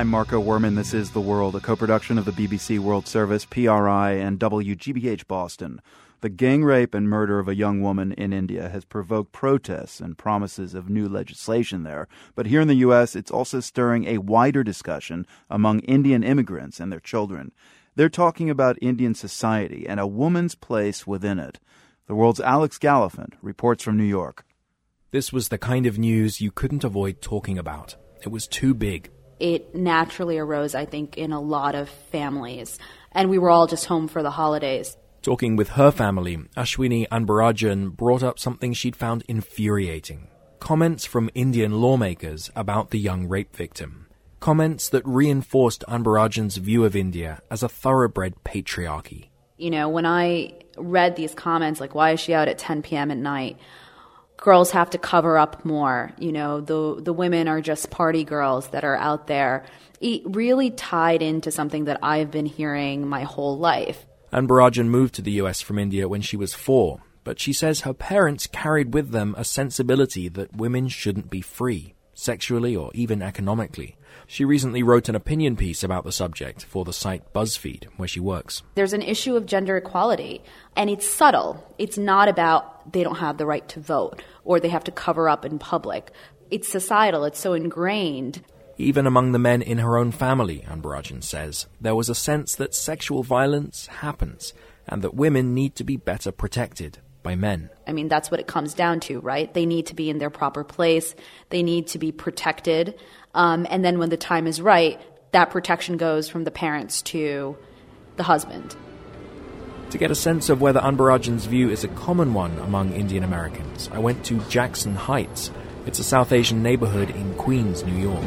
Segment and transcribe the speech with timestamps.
[0.00, 0.76] I'm Marco Werman.
[0.76, 5.26] This is The World, a co production of the BBC World Service, PRI, and WGBH
[5.26, 5.82] Boston.
[6.22, 10.16] The gang rape and murder of a young woman in India has provoked protests and
[10.16, 12.08] promises of new legislation there.
[12.34, 16.90] But here in the U.S., it's also stirring a wider discussion among Indian immigrants and
[16.90, 17.52] their children.
[17.94, 21.60] They're talking about Indian society and a woman's place within it.
[22.06, 24.46] The world's Alex Gallafent reports from New York.
[25.10, 27.96] This was the kind of news you couldn't avoid talking about.
[28.22, 29.10] It was too big.
[29.40, 32.78] It naturally arose, I think, in a lot of families.
[33.12, 34.96] And we were all just home for the holidays.
[35.22, 40.28] Talking with her family, Ashwini Anbarajan brought up something she'd found infuriating
[40.60, 44.06] comments from Indian lawmakers about the young rape victim.
[44.38, 49.30] Comments that reinforced Anbarajan's view of India as a thoroughbred patriarchy.
[49.56, 53.10] You know, when I read these comments, like, why is she out at 10 p.m.
[53.10, 53.58] at night?
[54.40, 56.12] Girls have to cover up more.
[56.18, 59.64] You know, the, the women are just party girls that are out there.
[60.00, 65.14] It really tied into something that I've been hearing my whole life And Anbarajan moved
[65.16, 68.94] to the US from India when she was four, but she says her parents carried
[68.94, 73.96] with them a sensibility that women shouldn't be free, sexually or even economically.
[74.26, 78.20] She recently wrote an opinion piece about the subject for the site BuzzFeed, where she
[78.20, 78.62] works.
[78.74, 80.42] There's an issue of gender equality,
[80.76, 81.64] and it's subtle.
[81.78, 85.28] It's not about they don't have the right to vote or they have to cover
[85.28, 86.10] up in public.
[86.50, 88.42] It's societal, it's so ingrained.
[88.76, 92.74] Even among the men in her own family, Anbarajan says, there was a sense that
[92.74, 94.54] sexual violence happens
[94.86, 97.70] and that women need to be better protected by men.
[97.86, 99.52] I mean, that's what it comes down to, right?
[99.52, 101.14] They need to be in their proper place,
[101.48, 102.98] they need to be protected.
[103.34, 105.00] Um, and then when the time is right,
[105.32, 107.56] that protection goes from the parents to
[108.16, 108.74] the husband.
[109.90, 113.88] To get a sense of whether Anbarajan's view is a common one among Indian Americans,
[113.92, 115.50] I went to Jackson Heights,
[115.86, 118.24] it's a South Asian neighborhood in Queens, New York.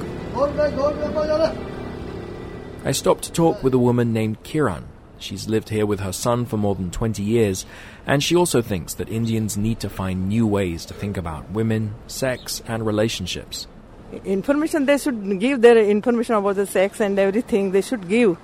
[2.83, 4.83] I stopped to talk with a woman named Kiran.
[5.23, 7.65] She's lived here with her son for more than 20 years,
[8.05, 11.95] and she also thinks that Indians need to find new ways to think about women,
[12.07, 13.65] sex, and relationships.
[14.25, 18.37] Information, they should give their information about the sex and everything, they should give.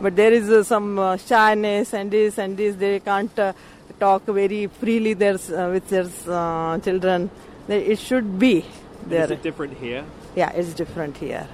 [0.00, 3.52] But there is uh, some uh, shyness and this and this, they can't uh,
[4.00, 7.30] talk very freely there, uh, with their uh, children.
[7.68, 8.64] It should be
[9.06, 9.24] there.
[9.24, 10.04] Is it different here?
[10.34, 11.46] Yeah, it's different here.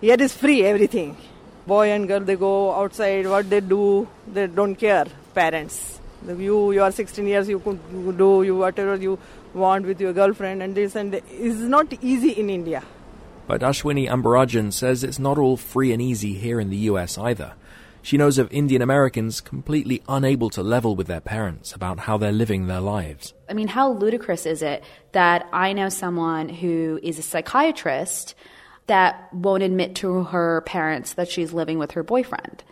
[0.00, 1.16] Here is free everything.
[1.66, 3.26] Boy and girl, they go outside.
[3.26, 5.06] What they do, they don't care.
[5.34, 7.78] Parents, you you are 16 years, you could
[8.18, 9.18] do you whatever you
[9.54, 12.82] want with your girlfriend and this and it's not easy in India.
[13.46, 17.54] But Ashwini Anbarajan says it's not all free and easy here in the US either.
[18.02, 22.32] She knows of Indian Americans completely unable to level with their parents about how they're
[22.32, 23.34] living their lives.
[23.48, 24.82] I mean, how ludicrous is it
[25.12, 28.34] that I know someone who is a psychiatrist
[28.90, 32.64] that won't admit to her parents that she's living with her boyfriend?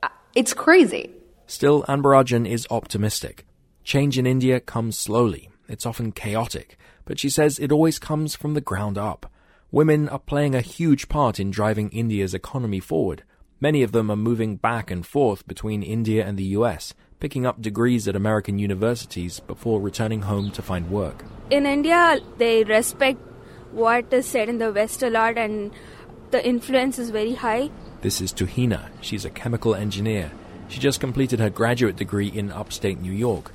[0.00, 1.10] Uh, it's crazy.
[1.44, 3.44] Still, Anbarajan is optimistic.
[3.82, 5.50] Change in India comes slowly.
[5.68, 9.26] It's often chaotic, but she says it always comes from the ground up.
[9.72, 13.24] Women are playing a huge part in driving India's economy forward.
[13.60, 17.60] Many of them are moving back and forth between India and the US, picking up
[17.60, 21.24] degrees at American universities before returning home to find work.
[21.50, 23.18] In India, they respect
[23.72, 25.72] what is said in the West a lot, and
[26.30, 27.70] the influence is very high.
[28.02, 28.90] This is Tuhina.
[29.00, 30.32] She's a chemical engineer.
[30.68, 33.52] She just completed her graduate degree in upstate New York.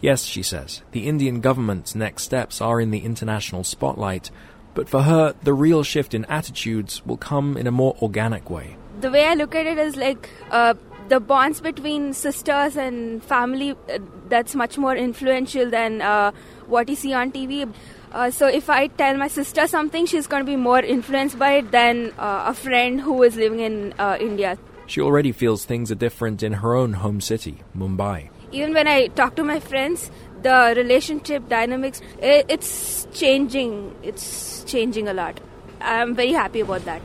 [0.00, 4.30] Yes, she says, the Indian government's next steps are in the international spotlight,
[4.74, 8.76] but for her, the real shift in attitudes will come in a more organic way
[9.00, 10.74] the way I look at it is like uh,
[11.08, 16.32] the bonds between sisters and family uh, that's much more influential than uh,
[16.66, 17.72] what you see on TV.
[18.12, 21.52] Uh, so if I tell my sister something, she's going to be more influenced by
[21.54, 24.58] it than uh, a friend who is living in uh, India.
[24.86, 28.30] She already feels things are different in her own home city, Mumbai.
[28.52, 30.10] Even when I talk to my friends,
[30.42, 33.94] the relationship dynamics, it, it's changing.
[34.02, 35.40] It's changing a lot.
[35.80, 37.02] I'm very happy about that.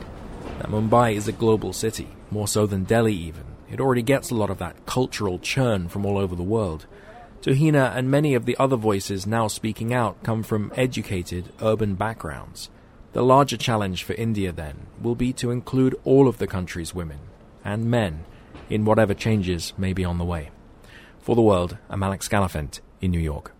[0.60, 3.51] Now, Mumbai is a global city, more so than Delhi even.
[3.72, 6.86] It already gets a lot of that cultural churn from all over the world.
[7.40, 12.68] Tuhina and many of the other voices now speaking out come from educated, urban backgrounds.
[13.14, 17.18] The larger challenge for India, then, will be to include all of the country's women
[17.64, 18.24] and men
[18.68, 20.50] in whatever changes may be on the way.
[21.20, 23.52] For the world, I'm Alex Gallafent in New York.